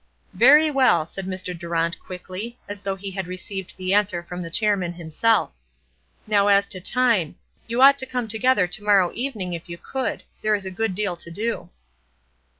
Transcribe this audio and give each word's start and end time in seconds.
"Very 0.33 0.71
well," 0.71 1.05
said 1.05 1.27
Mr. 1.27 1.55
Durant, 1.55 1.99
quickly, 1.99 2.57
as 2.67 2.81
though 2.81 2.95
he 2.95 3.11
had 3.11 3.27
received 3.27 3.75
the 3.77 3.93
answer 3.93 4.23
from 4.23 4.41
the 4.41 4.49
chairman 4.49 4.93
himself. 4.93 5.51
"Now 6.25 6.47
as 6.47 6.65
to 6.73 6.81
time; 6.81 7.35
you 7.67 7.83
ought 7.83 7.99
to 7.99 8.07
come 8.07 8.27
together 8.27 8.65
to 8.65 8.83
morrow 8.83 9.11
evening 9.13 9.53
if 9.53 9.69
you 9.69 9.77
could; 9.77 10.23
there 10.41 10.55
is 10.55 10.65
a 10.65 10.71
good 10.71 10.95
deal 10.95 11.15
to 11.17 11.29
do." 11.29 11.69